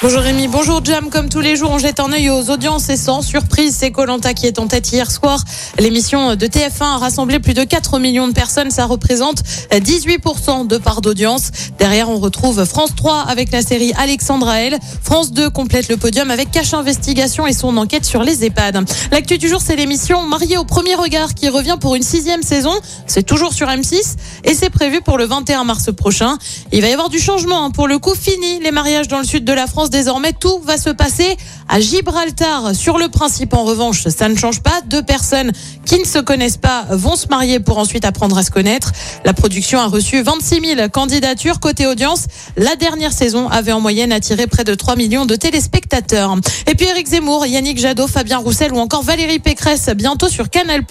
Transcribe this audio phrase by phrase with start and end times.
[0.00, 1.10] Bonjour Rémi, bonjour Jam.
[1.10, 4.32] Comme tous les jours, on jette un œil aux audiences et sans surprise, c'est Colanta
[4.32, 5.42] qui est en tête hier soir.
[5.80, 8.70] L'émission de TF1 a rassemblé plus de 4 millions de personnes.
[8.70, 9.42] Ça représente
[9.72, 11.50] 18% de part d'audience.
[11.80, 14.78] Derrière, on retrouve France 3 avec la série Alexandra L.
[15.02, 18.88] France 2 complète le podium avec Cache Investigation et son enquête sur les EHPAD.
[19.10, 22.72] L'actu du jour, c'est l'émission Mariée au premier regard qui revient pour une sixième saison.
[23.08, 26.38] C'est toujours sur M6 et c'est prévu pour le 21 mars prochain.
[26.70, 27.64] Il va y avoir du changement.
[27.64, 27.70] hein.
[27.72, 29.87] Pour le coup, fini les mariages dans le sud de la France.
[29.90, 31.36] Désormais, tout va se passer
[31.68, 32.74] à Gibraltar.
[32.74, 34.80] Sur le principe, en revanche, ça ne change pas.
[34.86, 35.52] Deux personnes
[35.84, 38.92] qui ne se connaissent pas vont se marier pour ensuite apprendre à se connaître.
[39.24, 41.60] La production a reçu 26 000 candidatures.
[41.60, 42.26] Côté audience,
[42.56, 46.36] la dernière saison avait en moyenne attiré près de 3 millions de téléspectateurs.
[46.66, 50.82] Et puis Eric Zemmour, Yannick Jadot, Fabien Roussel ou encore Valérie Pécresse bientôt sur Canal+,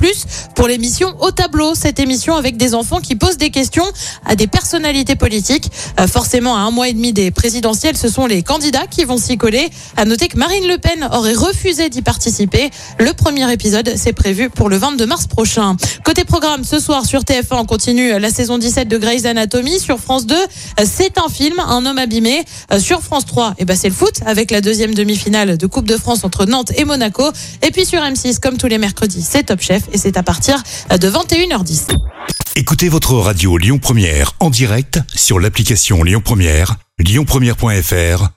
[0.55, 1.73] pour l'émission Au Tableau.
[1.75, 3.85] Cette émission avec des enfants qui posent des questions
[4.25, 5.71] à des personnalités politiques.
[5.99, 9.17] Euh, forcément, à un mois et demi des présidentielles, ce sont les candidats qui vont
[9.17, 9.69] s'y coller.
[9.95, 12.69] À noter que Marine Le Pen aurait refusé d'y participer.
[12.99, 15.77] Le premier épisode, c'est prévu pour le 22 mars prochain.
[16.03, 19.79] Côté programme, ce soir sur TF1, on continue la saison 17 de Grey's Anatomy.
[19.79, 22.43] Sur France 2, euh, c'est un film, Un homme abîmé.
[22.71, 25.87] Euh, Sur France 3, eh ben, c'est le foot avec la deuxième demi-finale de Coupe
[25.87, 27.31] de France entre Nantes et Monaco.
[27.61, 30.61] Et puis sur M6, comme tous les mercredis, c'est Top Chef et c'est à partir
[30.89, 31.87] de 21h10.
[32.55, 38.36] Écoutez votre radio Lyon Première en direct sur l'application Lyon Première, lyonpremière.fr